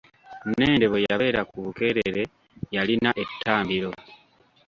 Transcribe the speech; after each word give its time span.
Nnende 0.49 0.85
bwe 0.87 1.03
yabeera 1.07 1.41
ku 1.49 1.55
Bukeerere 1.63 2.23
yalina 2.75 3.09
ettambiro. 3.23 3.89